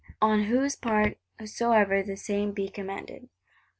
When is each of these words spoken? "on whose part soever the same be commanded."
"on 0.19 0.45
whose 0.45 0.75
part 0.75 1.19
soever 1.45 2.01
the 2.01 2.17
same 2.17 2.53
be 2.53 2.67
commanded." 2.67 3.29